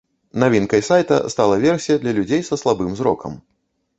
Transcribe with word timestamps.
Навінкай 0.43 0.81
сайта 0.87 1.17
стала 1.33 1.59
версія 1.67 1.97
для 2.05 2.13
людзей 2.19 2.41
са 2.49 2.59
слабым 2.63 2.95
зрокам. 3.01 3.37